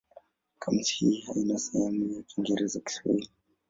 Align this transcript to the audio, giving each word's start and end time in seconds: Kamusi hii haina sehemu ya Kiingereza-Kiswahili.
Kamusi 0.59 0.93
hii 0.93 1.21
haina 1.27 1.57
sehemu 1.57 2.13
ya 2.13 2.21
Kiingereza-Kiswahili. 2.21 3.29